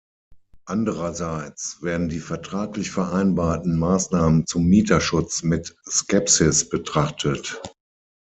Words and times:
Andererseits 0.65 1.77
werden 1.83 2.09
die 2.09 2.21
vertraglich 2.21 2.89
vereinbarten 2.89 3.77
Maßnahmen 3.77 4.47
zum 4.47 4.65
Mieterschutz 4.65 5.43
mit 5.43 5.75
Skepsis 5.87 6.67
betrachtet. 6.67 7.61